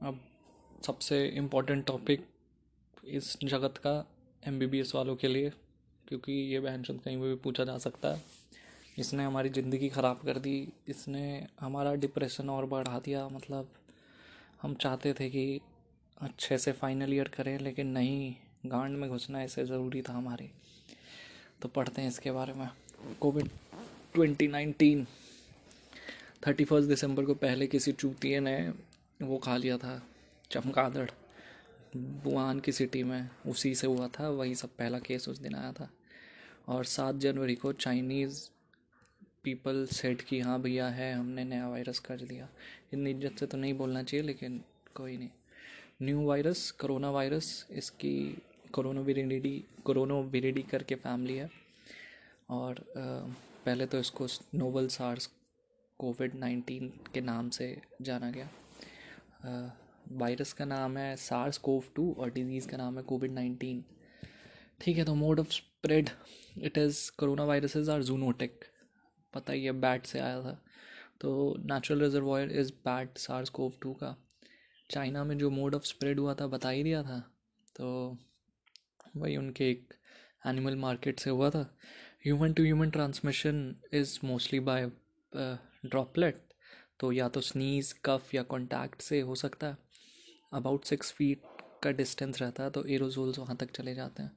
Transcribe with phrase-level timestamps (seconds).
[0.00, 0.18] अब
[0.86, 2.26] सबसे important topic
[3.06, 3.92] इस जगत का
[4.42, 5.50] एम बी बी एस वालों के लिए,
[6.08, 8.22] क्योंकि ये बहन चंद कहीं पर भी पूछा जा सकता है।
[8.98, 13.68] इसने हमारी ज़िंदगी ख़राब कर दी, इसने हमारा डिप्रेशन और बढ़ा दिया। मतलब
[14.62, 15.60] हम चाहते थे कि
[16.20, 18.34] अच्छे से फाइनल ईयर करें, लेकिन नहीं,
[18.66, 20.50] गांड में घुसना ऐसे ज़रूरी था हमारे।
[21.62, 22.68] तो पढ़ते हैं इसके बारे में।
[23.20, 23.48] COVID
[24.14, 25.06] twenty nineteen
[26.46, 28.56] thirty first दिसंबर को पहले किसी चूतिए ने
[29.20, 30.00] वो खा लिया था,
[30.50, 31.10] चमगादड़।
[32.24, 35.72] वुहान की सिटी में उसी से हुआ था, वही सब पहला केस उस दिन आया
[35.72, 35.88] था।
[36.68, 38.48] और सात जनवरी को चाइनीज़
[39.44, 42.48] पीपल सेट की हाँ भैया, है, हमने नया वायरस कर दिया
[42.86, 44.60] इतनी इज़्ज़त से तो नहीं बोलना चाहिए, लेकिन
[44.94, 45.28] कोई नहीं।
[46.02, 51.50] न्यू वायरस, करोना वायरस, इसकी कोरोना विरिडी कोरोना विरिडी करके फैमिली है।
[52.50, 55.30] और पहले तो इसको नोवल सार्स
[56.00, 58.48] कोविड नाइन्टीन के नाम से जाना गया।
[59.46, 63.84] वायरस का नाम है सार्स कोव टू और डिज़ीज़ का नाम है कोविड नाइन्टीन
[64.80, 66.10] ठीक है तो mode of spread
[66.58, 68.64] it is corona viruses are zoonotic
[69.34, 70.58] पता ही है बैट से आया था।
[71.20, 74.14] तो natural reservoir is bat SARS CoV two का।
[74.90, 77.18] चाइना में जो मोड ऑफ़ स्प्रेड हुआ था, बता ही दिया था।
[77.76, 78.16] तो
[79.16, 79.94] वही उनके एक
[80.46, 81.60] एनिमल मार्केट से हुआ था।
[82.24, 84.90] Human to human transmission is mostly by
[85.32, 86.45] droplet
[87.00, 89.76] तो या तो स्नीज़ कफ या कॉन्टैक्ट से हो सकता है।
[90.52, 91.42] अबाउट सिक्स फीट
[91.82, 94.36] का डिस्टेंस रहता है तो एरोजोल्स वहाँ तक चले जाते हैं।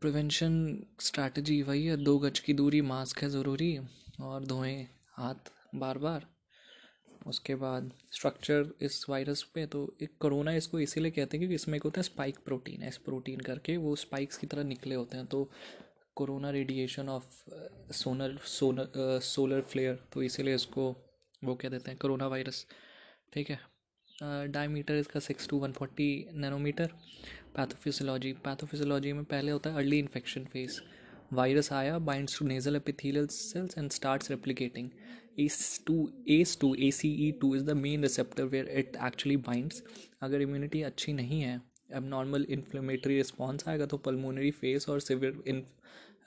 [0.00, 0.54] प्रिवेंशन
[1.00, 3.78] स्ट्रैटेजी वही है, दो गज की दूरी मास्क है ज़रूरी,
[4.20, 4.82] और धोएँ
[5.12, 6.26] हाथ बार बार
[7.26, 11.76] उसके बाद स्ट्रक्चर इस वायरस पे तो एक कोरोना इसको इसीलिए कहते हैं क्योंकि इसमें
[11.76, 15.26] एक होता है स्पाइक प्रोटीन एस प्रोटीन करके वो स्पाइक्स की तरह निकले होते हैं
[15.26, 15.42] तो
[16.18, 17.26] corona radiation of
[17.94, 20.84] sonar sonar solar flare तो इसीलिए इसको
[21.42, 22.66] वो कह देते हैं कोरोना वायरस
[23.32, 23.58] ठीक है?
[24.48, 26.92] डायमीटर इसका six two one forty nanometer
[27.56, 30.80] pathophysiology pathophysiology में पहले होता है अर्ली इन्फेक्शन फ़ेज़
[31.32, 34.90] वायरस आया binds to nasal epithelial cells and starts replicating
[35.40, 35.96] S two
[36.30, 39.82] S two A C E two is the main receptor where it actually binds
[40.22, 41.60] अगर immunity अच्छी नहीं है
[41.94, 45.42] अब नॉर्मल इन्फ्लेमेटरी रिस्पॉन्स आएगा तो pulmonary phase और severe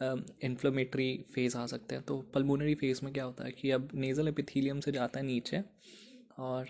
[0.02, 4.28] inflammatory phase आ सकते हैं। तो पल्मोनरी फ़ेज़ में क्या होता है कि अब नेजल
[4.28, 5.62] एपिथीलियम से जाता है नीचे
[6.40, 6.70] और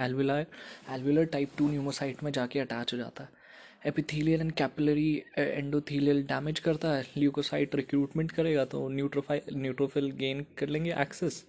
[0.00, 0.46] alveolar
[0.90, 3.40] alveolar type two pneumocyte में जाके अटैच हो जाता है।
[3.86, 10.68] Epithelial and capillary endothelial damage करता है। ल्यूकोसाइट रिक्रूटमेंट करेगा तो न्यूट्रोफाइल न्यूट्रोफिल गेन कर
[10.68, 11.44] लेंगे एक्सेस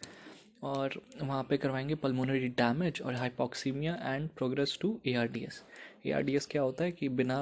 [0.63, 5.63] और वहाँ पे करवाएँगे पल्मोनरी डैमेज और hypoxemia and progress to A R D S
[6.05, 7.37] A R D S क्या होता है कि बिना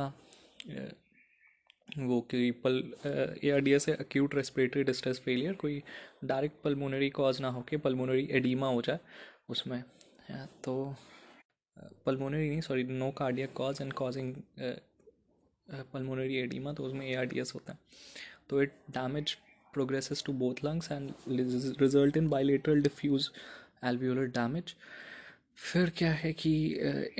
[2.00, 2.84] वो कि पल
[3.44, 5.81] ए आर डी एस है अक्यूट रेस्पिरेटरी डिस्ट्रेस फेलियर कोई
[6.24, 9.00] डायरेक्ट पल्मोनरी कॉज ना होके पल्मोनरी एडीमा हो जाए
[9.50, 9.81] उसमें।
[10.63, 10.96] तो
[12.06, 14.34] पल्मोनरी नहीं sorry no cardiac cause and causing
[15.94, 17.79] pulmonary oedema तो उसमें ए आर डी एस होता है।
[18.50, 19.34] तो it damage
[19.73, 21.12] progresses to both lungs and
[21.81, 23.29] result in bilateral diffuse
[23.85, 24.75] alveolar damage
[25.57, 26.51] फिर क्या है कि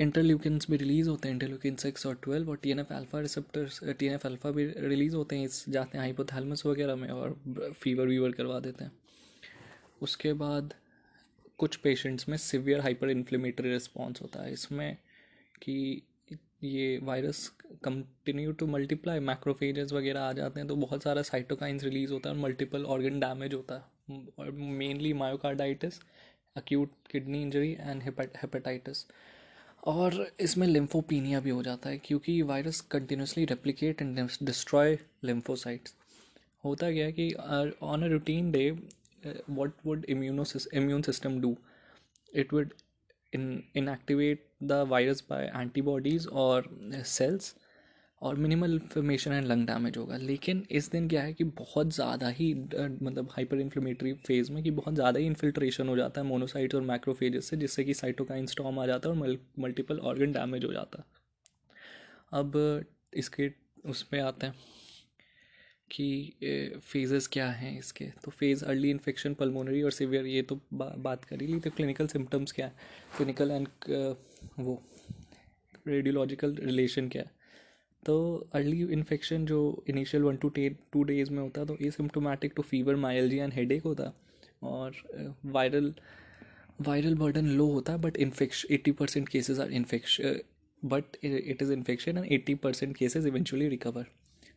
[0.00, 3.80] इंटरल्यूकिन्स भी रिलीज़ होते हैं इंटरल्यूकिन सिक्स और ट्वेल्व और T N F alpha receptors
[3.88, 7.72] T N F alpha भी रिलीज़ होते हैं, इस जाते हैं हाइपोथैलमस वगैरह में और
[7.74, 8.92] फीवर वीवर करवा देते हैं।
[10.02, 10.74] उसके बाद
[11.58, 14.96] कुछ पेशेंट्स में सिवियर हाइपर इन्फ्लेमेटरी रिस्पॉन्स होता है। इसमें
[15.62, 16.02] कि
[16.64, 17.46] ये virus
[17.84, 22.34] continue to multiply macrophages वगैरह आ जाते हैं तो बहुत सारा साइटोकाइंस रिलीज़ होता है
[22.36, 23.90] और मल्टीपल ऑर्गन डैमेज होता है।
[24.38, 25.98] और mainly myocarditis
[26.56, 29.06] acute kidney injury and hepatitis
[29.86, 35.94] और इसमें लिम्फोपीनिया भी हो जाता है क्योंकि virus continuously replicate and destroy lymphocytes
[36.64, 37.32] होता क्या है कि
[37.82, 38.78] on a routine day
[39.46, 41.56] what would immunos- immune system do?
[42.32, 42.74] It would
[43.32, 46.64] in, inactivate the virus by antibodies or
[47.02, 47.54] cells.
[48.22, 52.28] और minimal inflammation and lung damage होगा। लेकिन इस दिन क्या है कि बहुत ज़्यादा
[52.30, 56.74] ही मतलब हाइपर इन्फ्लेमेटरी फ़ेज़ में कि बहुत ज़्यादा ही इन्फिल्ट्रेशन हो जाता है मोनोसाइट्स
[56.74, 60.72] और माइक्रोफेजेस से जिससे कि साइटोकाइन स्टॉम आ जाता है और मल्टीपल ऑर्गन डैमेज हो
[60.72, 61.04] जाता है।
[62.32, 62.84] अब
[63.14, 63.50] इसके
[63.86, 64.54] उस पर आते हैं
[65.90, 68.04] कि फेजेस क्या हैं इसके?
[68.24, 72.06] तो फ़ेज़ अर्ली इन्फेक्शन पल्मोनरी और सिवियर ये तो बा, बात करी ली तो क्लिनिकल
[72.08, 72.72] सिम्टम्स क्या है?
[73.16, 73.68] क्लिनिकल एंड
[74.60, 74.82] वो
[75.88, 77.30] रेडियोलॉजिकल रिलेशन क्या है?
[78.06, 82.96] तो अर्ली इन्फेक्शन जो इनिशियल वन टू टे डेज़ में होता तो asymptomatic to fever
[82.96, 84.12] myalgia and head होता
[84.62, 84.92] और
[85.44, 85.94] वायरल
[86.82, 90.20] वायरल बर्डन लो होता but infection eighty percent cases are infection
[90.84, 94.06] but it is infection and eighty percent cases eventually recover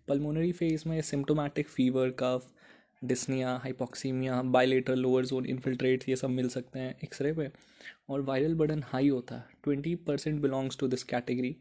[0.08, 2.52] pulmonary phase में symptomatic fever cough
[3.04, 7.50] dyspnoea hypoxemia bilateral lower zone infiltrate ये सब मिल सकते हैं x ray पे
[8.10, 11.56] और viral burden high होता। है twenty percent belongs to this category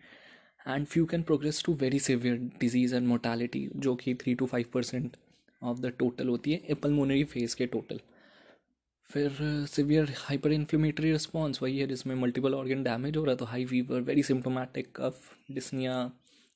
[0.67, 4.67] and few can progress to very severe disease and mortality जो कि three to five
[4.75, 5.17] percent
[5.63, 8.01] of the total होती है एपलमोनरी फ़ेज़ के टोटल
[9.11, 9.37] फिर
[9.69, 14.01] सिवियर हाइपर इन्फ्लेमेटरी रिस्पॉन्स वही है जिसमें मल्टीपल ऑर्गन डैमेज हो रहा तो high fever
[14.01, 15.99] very symptomatic cough dyspnoea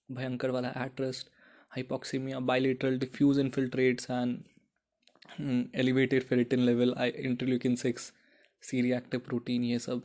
[0.09, 1.29] भयंकर वाला एट्रस्ट
[1.73, 8.13] hypoxemia bilateral diffuse infiltrates and elevated ferritin level interleukin six
[8.63, 10.03] C reactive protein ये सब.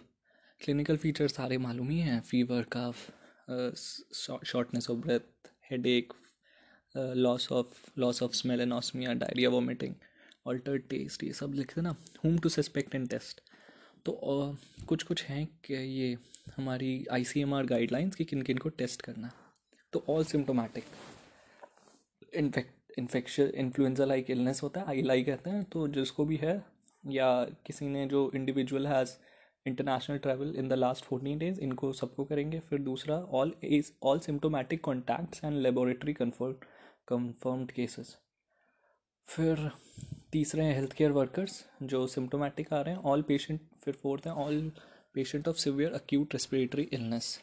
[0.61, 3.09] क्लिनिकल फीचर्स सारे मालूम ही हैं fever cough
[3.50, 6.13] shortness of breath head एक
[6.95, 9.94] loss of loss of smell anosmia diarrhoea vomiting
[10.48, 11.95] alter taste ये सब लिखते ना
[12.25, 13.42] home to suspect and test
[14.06, 16.18] तो uh, कुछ कुछ हैं कि ये
[16.57, 19.31] हमारी I C M R guidelines कि किन किन को टेस्ट करना
[19.94, 20.84] तो all symptomatic
[22.34, 26.63] infect infection like illness होता है आई लाई कहते हैं तो जिसको भी है
[27.10, 27.30] या
[27.66, 29.10] किसी ने जो individual has
[29.65, 34.19] international travel in the last fourteen days इनको सबको करेंगे। फिर दूसरा all is all
[34.19, 36.54] symptomatic contacts and laboratory confirm
[37.07, 38.15] confirmed cases
[39.27, 39.69] फिर
[40.31, 44.33] तीसरे हैं हेल्थ केयर वर्कर्स जो सिम्टोमेटिक आ रहे हैं। ऑल पेशेंट फिर फोर्थ हैं
[44.44, 44.71] all
[45.15, 47.38] patient of severe acute respiratory illness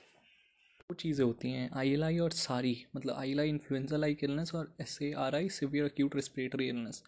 [0.81, 4.25] दो चीज़ें होती हैं आई एल आई और सारी मतलब I L I influenza like
[4.25, 7.03] illness और S A R I severe acute respiratory illness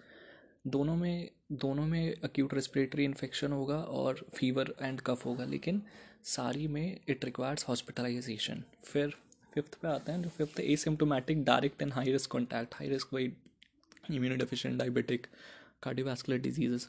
[0.64, 5.82] दोनों में दोनों में अक्यूट रेस्पिरेटरी इन्फेक्शन होगा और फीवर एंड कफ होगा, लेकिन
[6.24, 9.14] सारी में इट रिक्वायर्स हॉस्पिटलाइजेशन फिर
[9.54, 13.32] फिफ्थ पे आते हैं जो fifth asymptomatic direct and high risk contact high risk वही
[14.10, 15.26] इम्यूनोडेफिशिएंट डायबिटिक
[15.82, 16.88] कार्डियोवास्कुलर डिजीजेस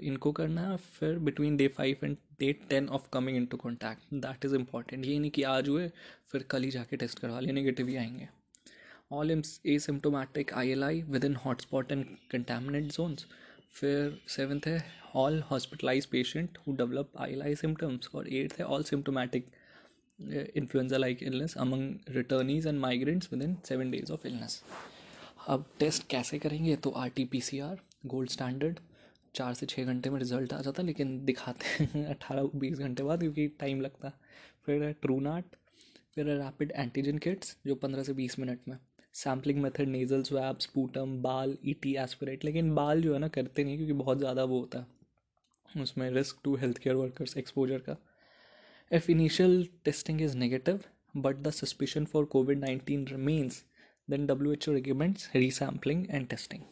[0.00, 4.44] इनको करना है, फिर between day five and day ten of coming into contact that
[4.44, 5.88] is important ये नहीं कि आज हुए,
[6.28, 8.28] फिर कल ही जाके टेस्ट करवा लिए नेगेटिव ही आएँगे.
[9.12, 13.26] All asymptomatic I L I within hotspot and contaminate zones
[13.80, 14.82] फिर सेवन्थ है
[15.16, 19.46] all hospitalise patient who develop I L I symptoms और एट्थ है all symptomatic
[20.56, 24.62] influenza like illness among returnees and migrants within seven days of illness
[25.48, 26.76] अब test कैसे करेंगे?
[26.76, 28.78] तो R T P C R gold standard
[29.34, 33.20] चार से छः घंटे में रिज़ल्ट आ जाता, लेकिन दिखाते हैं अट्ठारह बीस घंटे बाद
[33.20, 34.12] क्योंकि टाइम लगता।
[34.66, 35.56] फिर है ट्रू नाट
[36.14, 38.76] फिर है रैपिड एंटीजन किट्स जो पंद्रह से बीस मिनट में।
[39.14, 43.64] Sampling method nasal swab sputum BAL E T aspirate लेकिन बाल जो है ना करते
[43.64, 47.96] नहीं क्योंकि बहुत ज़्यादा वो होता है। उसमें risk to health care workers exposure का।
[48.90, 50.80] If initial testing is negative
[51.16, 53.62] but the suspicion for COVID nineteen remains
[54.08, 56.62] then W H O recommends resampling and testing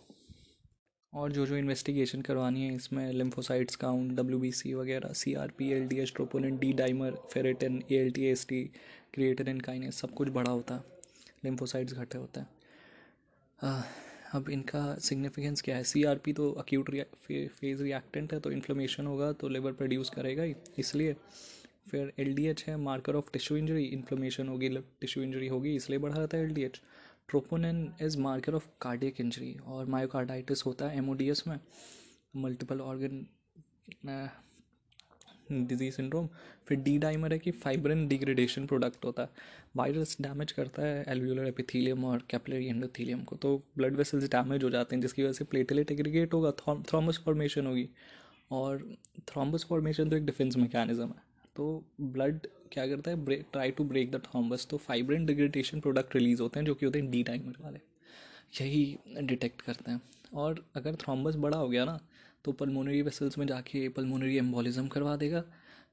[1.12, 5.52] और जो जो इन्वेस्टिगेशन करवानी है इसमें lymphocytes count W B C वगैरह C R
[5.58, 8.62] P L D H troponin D dimer ferritin A L T S T
[9.14, 10.98] creatine kinase सब कुछ बड़ा होता है।
[11.42, 12.48] लिम्फोसाइट्स घटे होते हैं।
[14.34, 15.84] अब इनका सिग्निफिकेंस क्या है?
[15.84, 16.90] सी आर पी तो अक्यूट
[17.26, 21.16] फ़ेज़ रिएक्टेंट है तो इन्फ्लेमेशन होगा तो लिवर प्रोड्यूस करेगा ही। इसलिए
[21.90, 24.68] फिर एल डी एच है marker of tissue injury inflammation होगी
[25.00, 26.80] टिश्यू इंजरी होगी, इसलिए बढ़ा रहता है L D H
[27.28, 31.58] troponin is marker of cardiac injury और मायोकार्डाइटिस होता है एमओडीएस में।
[32.36, 33.26] मल्टीपल ऑर्गन
[35.52, 36.28] डिज़ीज़ सिंड्रोम
[36.68, 39.28] फिर डी डाइमर है कि फाइब्रिन डिग्रेडेशन प्रोडक्ट होता है।
[39.76, 44.70] वायरस डैमेज करता है एल्वियोलर एपिथीलियम और कैपिलरी एंडोथीलियम को। तो ब्लड वेसल्स डैमेज हो
[44.70, 46.50] जाते हैं, जिसकी वजह से प्लेटलेट एग्रीगेट होगा
[46.80, 47.88] थ्रोमस फॉर्मेशन होगी।
[48.52, 48.78] और
[49.28, 53.16] थ्रोम्बस फॉर्मेशन तो एक डिफेंस मैकेनिज्म है। तो ब्लड क्या करता है?
[53.24, 56.86] Break try to break the thrombus तो फाइब्रिन डिग्रेडेशन प्रोडक्ट रिलीज़ होते हैं, जो कि
[56.86, 57.78] होते हैं डी टाइमर वाले।
[58.52, 60.00] यही डिटेक्ट करते हैं।
[60.34, 61.98] और अगर थ्रोम्बस बड़ा हो गया ना
[62.44, 65.42] तो पल्मोनरी वेसल्स में जाके पल्मोनरी एम्बोलिज्म करवा देगा।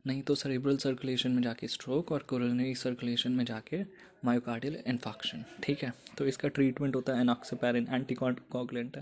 [0.05, 3.81] नहीं तो सरेब्रल सर्कुलेशन में जाके स्ट्रोक और कोरोनरी सर्कुलेशन में जाके
[4.25, 5.91] मायोकार्डियल इन्फाक्शन ठीक है?
[6.17, 9.01] तो इसका ट्रीटमेंट होता है एनॉक्सपेरिन एंटी कॉगलेंट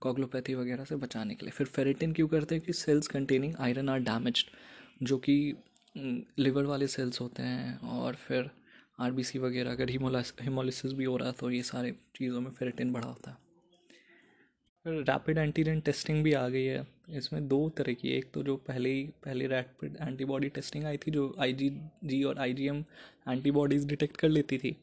[0.00, 3.88] कॉग्लोपैथी वगैरह से बचाने के लिए। फिर फेरेटिन क्यों करते हैं कि cells containing iron
[3.88, 4.44] are damage
[5.02, 5.54] जो कि
[5.94, 8.50] लिवर वाले सेल्स होते हैं और फिर
[8.98, 13.06] आरबीसी वगैरह, अगर हीमोलिसिस भी हो रहा है तो ये सारे चीज़ों में फेरेटिन बढ़ा
[13.06, 13.36] होता है।
[14.84, 16.86] रैपिड एंटीजन टेस्टिंग भी आ गई है।
[17.16, 21.10] इसमें दो तरह की, एक तो जो पहले ही, पहले रैपिड एंटीबॉडी टेस्टिंग आई थी,
[21.10, 22.84] जो आई जी और I G M
[23.28, 24.76] antibodies detect कर लेती थी।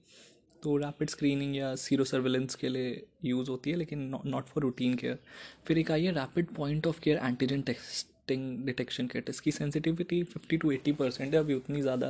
[0.64, 4.96] तो रैपिड स्क्रीनिंग या सीरो सर्वेलेंस के लिए यूज़ होती है, लेकिन नॉट फॉर रूटीन
[4.96, 5.20] केयर
[5.68, 10.22] फिर एक आई है rapid point of care antigen test detecting detection kit इसकी sensitivity
[10.24, 12.08] fifty to eighty percent है, अभी उतनी ज़्यादा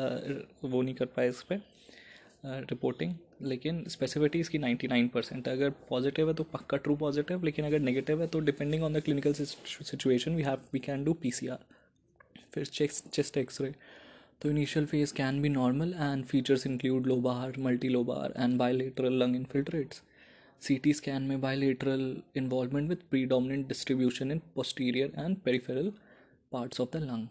[0.64, 1.62] वो नहीं कर पाए इस पर
[2.46, 7.44] रिपोर्टिंग लेकिन स्पेसिफिटी इसकी नाइन्टी नाइन परसेंट है। अगर पॉजिटिव है तो पक्का ट्रू पॉजिटिव
[7.46, 11.14] लेकिन अगर नेगेटिव है तो depending on the clinical situation we have we can do
[11.14, 11.66] P C R
[12.54, 13.74] फिर चेस्ट चेस्ट एक्सरे
[14.42, 19.36] तो initial phase can be normal and features include lobar multi lobar and bilateral lung
[19.36, 20.02] infiltrates
[20.62, 25.92] C T scan में bilateral involvement with predominant distribution in posterior and peripheral
[26.52, 27.28] parts of the lung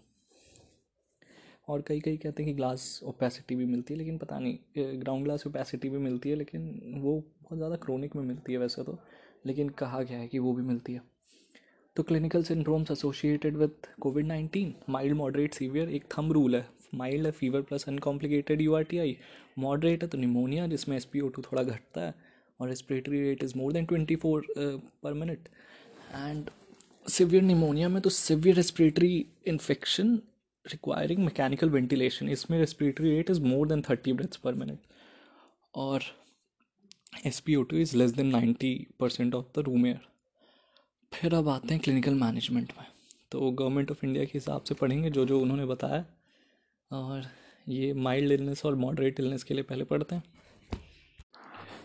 [1.68, 5.24] और कई कई कहते हैं कि glass opacity भी मिलती है, लेकिन पता नहीं ग्राउंड
[5.24, 8.98] ग्लास ओपेसिटी भी मिलती है, लेकिन वो बहुत ज़्यादा क्रोनिक में मिलती है वैसे तो
[9.46, 11.00] लेकिन कहा गया है कि वो भी मिलती है।
[11.96, 17.26] तो clinical syndromes associated with COVID nineteen mild moderate severe एक थम रूल है। माइल्ड
[17.26, 19.16] है fever plus uncomplicated U R T I
[19.58, 22.14] moderate है तो निमोनिया जिसमें एस पी ओ टू थोड़ा घटता है,
[22.60, 25.48] और respiratory rate is more than twenty four per minute
[26.14, 26.50] and
[27.08, 30.18] severe pneumonia में तो severe respiratory infection
[30.66, 34.78] requiring mechanical ventilation इसमें respiratory rate is more than thirty breaths per minute
[35.74, 36.02] और
[37.26, 40.00] S P O two is less than ninety percent of the room air
[41.12, 42.86] फिर अब आते हैं clinical management में।
[43.32, 46.04] तो गवर्नमेंट ऑफ़ इंडिया के हिसाब से पढ़ेंगे जो जो उन्होंने बताया।
[46.90, 47.26] और
[47.68, 50.24] ये माइल्ड इलनेस और मॉडरेट इलनेस के लिए पहले पढ़ते हैं।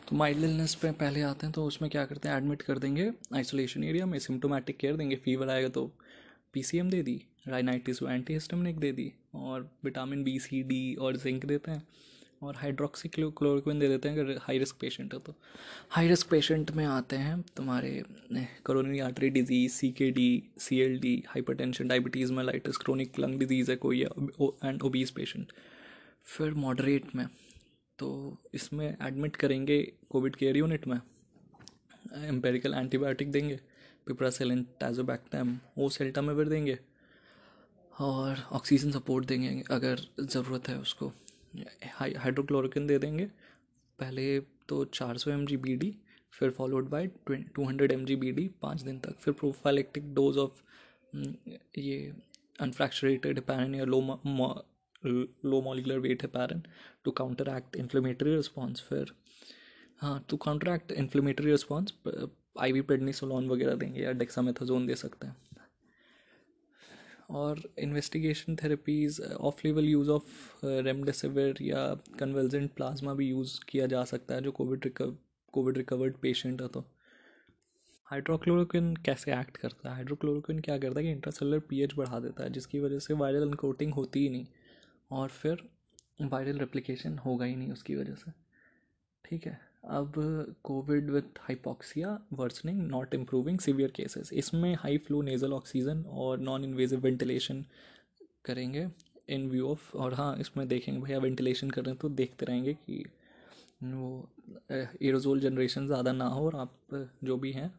[0.09, 2.37] तो माइल्ड इलनेस पे पहले आते हैं तो उसमें क्या करते हैं?
[2.37, 5.85] एडमिट कर देंगे। आइसोलेशन एरिया में सिम्टोमेटिक केयर देंगे। फीवर आएगा तो
[6.53, 11.45] पीसीएम दे दी। राइनाइटिस एंटी हिस्टमिक दे दी, और विटामिन बी सी डी और जिंक
[11.45, 11.83] देते हैं,
[12.43, 15.33] और हाइड्रोक्सी क्लोरोक्विन दे देते हैं अगर हाई रिस्क पेशेंट है तो।
[15.91, 17.91] हाई रिस्क पेशेंट में आते हैं तुम्हारे
[18.65, 20.27] coronary artery disease C K D
[20.59, 21.13] C L D
[21.55, 25.51] hypertension diabetes mellitus chronic lung disease है कोई एंड ओबीज पेशेंट
[26.27, 27.25] फिर मॉडरेट में
[27.99, 30.99] तो इसमें एडमिट करेंगे कोविड केयर यूनिट में
[32.17, 33.59] एम्पेरिकल एंटीबायोटिक देंगे
[34.07, 36.77] पिप्रासेलिन टैजोबैक्टम ओ सेल्टामेविर देंगे
[37.99, 41.11] और ऑक्सीजन सपोर्ट देंगे अगर ज़रूरत है उसको।
[41.95, 43.25] हाइड्रोक्लोरोकिन दे देंगे।
[43.99, 44.39] पहले
[44.69, 45.93] तो 400 सौ एम जी बी डी
[46.33, 50.37] फिर followed by two hundred M G B D पाँच दिन तक। फिर प्रोफाइलेक्टिक डोज
[50.37, 50.61] ऑफ़
[51.79, 52.13] ये
[52.61, 54.01] अनफ्रैक्चरेटेड हेपारिन या low
[55.05, 56.61] low molecular weight heparin
[57.05, 57.11] to
[57.55, 59.11] counteract inflammatory response फिर
[60.01, 60.37] हाँ to
[60.69, 61.93] counteract inflammatory response
[62.59, 65.35] I V prednisolone वगैरह देंगे या डेक्सामेथाजोन दे सकते हैं।
[67.29, 74.03] और investigation therapies of level use of remdesivir या कन्वर्जेंट प्लाज्मा भी यूज़ किया जा
[74.03, 75.15] सकता है जो कोविड रिकव
[75.53, 76.85] कोविड रिकवर्ड पेशेंट है तो।
[78.05, 79.95] हाइड्रोक्लोरोक्विन कैसे एक्ट करता है?
[79.95, 83.93] हाइड्रोक्लोरोक्विन क्या करता है कि इंट्रासेलुलर पीएच बढ़ा देता है, जिसकी वजह से वायरल अनकोटिंग
[83.93, 84.45] होती ही नहीं
[85.11, 85.69] और फिर
[86.21, 88.31] वायरल रेप्लिकेशन होगा ही नहीं उसकी वजह से।
[89.25, 89.68] ठीक है?
[89.83, 90.13] अब
[90.63, 96.63] COVID with hypoxia worsening not improving severe cases इसमें हाई फ्लो नेज़ल ऑक्सीजन और नॉन
[96.63, 97.63] इन्वेजिव वेंटिलेशन
[98.45, 98.87] करेंगे
[99.29, 102.73] इन व्यू ऑफ़ और हाँ इसमें देखेंगे, भैया वेंटिलेशन कर रहे हैं तो देखते रहेंगे
[102.73, 103.03] कि
[103.81, 104.27] वो
[104.71, 107.71] एरोजोल जनरेशन ज़्यादा ना हो और आप जो भी हैं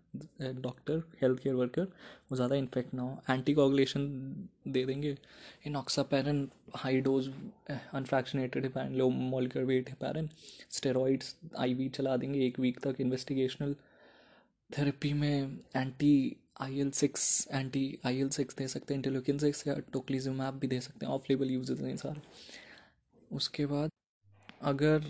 [0.62, 4.06] डॉक्टर हेल्थ केयर वर्कर वो ज़्यादा इन्फेक्ट ना हो। एंटी कोगुलेशन
[4.68, 5.16] दे देंगे।
[5.76, 7.28] Enoxaparin high dose
[7.70, 10.28] unfractionated heparin low molecular weight heparin
[10.70, 13.74] steroids IV चला देंगे। एक वीक तक इन्वेस्टिगेशनल
[14.70, 19.66] थेरेपी में anti I L six anti I L six दे सकते हैं इंटेलोकिन सिक्स
[19.66, 22.20] या टोक्लीजुमैप भी दे सकते हैं। ऑफ़ लेबल यूजेज हैं सारे।
[23.36, 23.90] उसके बाद
[24.62, 25.04] अगर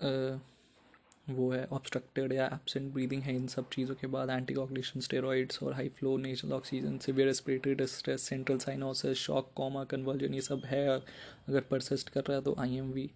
[0.00, 5.72] वो है ऑब्स्ट्रक्टेड या एबसेंट ब्रीदिंग है इन सब चीज़ों के बाद एंटीकॉगलेशन स्टेरॉइड्स और
[5.74, 10.86] high flow natural oxygen severe respiratory distress central cyanosis shock coma conversion ये सब है।
[10.88, 13.10] अगर परसिस्ट कर रहा है तो I M V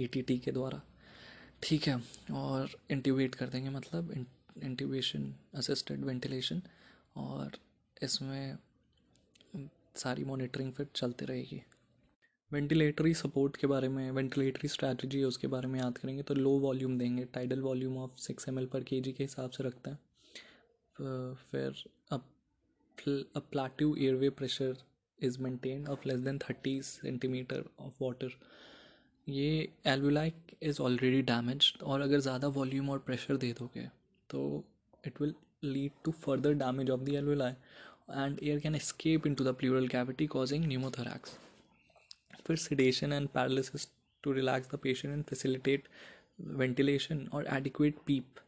[0.00, 0.80] E T T के द्वारा।
[1.62, 2.00] ठीक है,
[2.32, 4.12] और इंट्यूबेट कर देंगे मतलब
[4.62, 6.62] इंट्यूबेशन असिस्टेड वेंटिलेशन
[7.16, 7.58] और
[8.02, 8.56] इसमें
[9.96, 11.62] सारी मॉनिटरिंग फिर चलती रहेगी।
[12.52, 16.50] वेंटिलेटरी सपोर्ट के बारे में, वेंटिलेटरी स्ट्रैटेजी है उसके बारे में याद करेंगे तो लो
[16.60, 19.98] वॉल्यूम देंगे tidal volume of six M per K के हिसाब से रखते हैं।
[21.50, 21.84] फिर
[23.36, 24.76] अ plateau airway pressure
[25.18, 28.30] is maintain of less than thirty centimeter of water
[29.26, 33.88] ये एल्वुलाइक इज़ ऑलरेडी डैमेज और अगर ज़्यादा वॉल्यूम और प्रेशर दे दोगे
[34.30, 34.64] तो
[35.06, 37.52] it will lead to further damage of the alveoli
[38.12, 41.36] and air can escape into the pleural cavity causing pneumothorax.
[42.48, 43.88] फिर sedation and paralysis
[44.22, 45.88] to relax the patient and facilitate
[46.40, 48.40] ventilation और adequate PEEP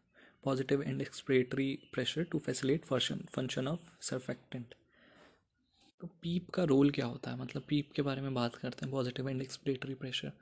[0.45, 4.75] positive and expiratory pressure to facilitate function function of surfactant
[6.01, 7.39] तो PEEP का role क्या होता है?
[7.39, 10.33] मतलब पीप के बारे में बात करते हैं पॉजिटिव एंड एक्सप्रेटरी प्रेशर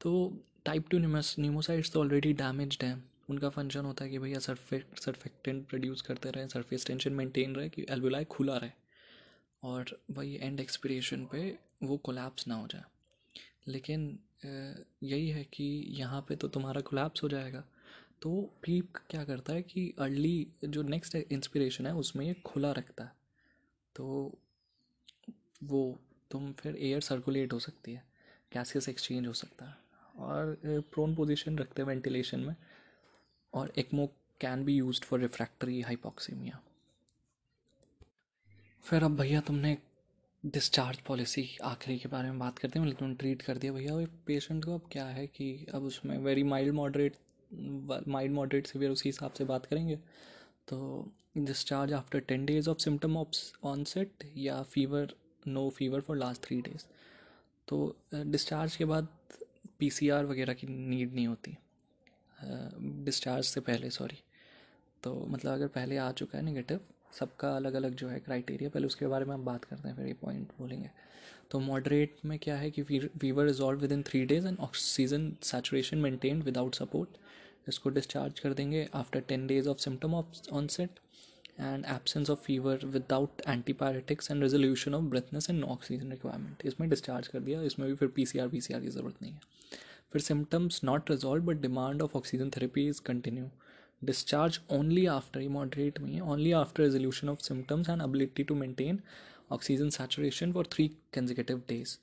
[0.00, 0.10] तो
[0.64, 4.98] टाइप टू न्यूमस न्यूमोसाइट्स तो ऑलरेडी डैमेज हैं। उनका फ़ंक्शन होता है कि भैया सरफेक्ट
[5.00, 8.70] सरफेक्टेंट प्रोड्यूस करते रहें सरफेस टेंशन मेंटेन रहे, कि एल्वेलाई खुला रहे।
[9.62, 11.42] और वही एंड एक्सपिरेशन पे
[11.82, 12.84] वो कोलैप्स ना हो जाए।
[13.68, 14.18] लेकिन
[15.02, 17.64] यही है कि यहाँ पे तो तुम्हारा कोलैप्स हो जाएगा।
[18.22, 18.30] तो
[18.62, 23.12] पीप क्या करता है कि अर्ली जो नेक्स्ट इंस्पिरेशन है, उसमें ये खुला रखता है।
[23.96, 24.38] तो
[25.62, 25.98] वो,
[26.30, 28.04] तुम फिर एयर सर्कुलेट हो सकती है
[28.52, 29.76] गैसेस एक्सचेंज हो सकता है।
[30.16, 32.54] और प्रोन पोजीशन रखते हैं वेंटिलेशन में।
[33.54, 34.06] और ECMO
[34.40, 36.60] can be use for refractory hypoxemia
[38.84, 39.76] फिर अब भैया तुमने
[40.44, 43.94] डिस्चार्ज पॉलिसी आखिरी के बारे में बात करते हैं मतलब ट्रीट कर दिया। भैया
[44.26, 47.16] पेशेंट को अब क्या है कि अब उसमें very mild moderate
[48.08, 49.96] mild moderate severe उसी हिसाब से बात करेंगे।
[50.68, 55.14] तो discharge after ten days of symptom of onset या fever
[55.46, 56.84] no fever for last three days
[57.68, 59.08] तो डिस्चार्ज के बाद
[59.78, 61.56] पीसीआर वगैरह की नीड नहीं होती।
[63.04, 64.18] डिस्चार्ज से पहले सॉरी
[65.02, 66.80] तो मतलब अगर पहले आ चुका है नेगेटिव
[67.12, 70.06] सबका अलग अलग जो है क्राइटेरिया पहले उसके बारे में हम बात करते हैं, फिर
[70.06, 70.90] ये पॉइंट बोलेंगे।
[71.50, 76.42] तो मॉडरेट में क्या है कि fever resolve within three days and oxygen saturation maintain
[76.42, 77.18] without support
[77.68, 80.98] इसको डिस्चार्ज कर देंगे after ten days of symptom of onset
[81.60, 87.28] and absence of fever without antibiotics and resolution of breathness and oxygen requirement इसमें discharge
[87.28, 89.40] कर दिया, इसमें भी फिर P C R P C R की ज़रूरत नहीं है।
[90.12, 93.48] फिर symptoms not resolve but demand of oxygen therapy is continue
[94.04, 99.02] discharge only after moderate में only after resolution of symptoms and ability to maintain
[99.50, 101.98] oxygen saturation for three consecutive days.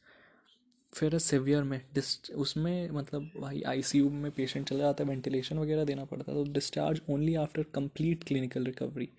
[0.93, 5.83] फिर severe में डिस उसमें मतलब भाई आईसीयू में patient चला जाता है वेंटिलेशन वगैरह
[5.85, 9.09] देना पड़ता है तो discharge only after complete clinical recovery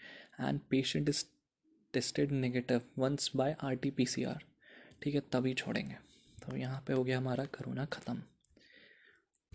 [0.40, 1.24] and patient is
[1.94, 4.42] tested negative once by R T P C R
[5.02, 5.94] ठीक है, तभी छोड़ेंगे।
[6.42, 8.22] तो यहाँ पे हो गया हमारा करोना ख़त्म।